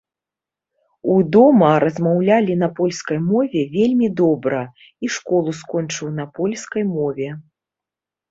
[1.15, 4.61] У дома размаўлялі на польскай мове вельмі добра,
[5.05, 7.29] і школу скончыў на польскай мове.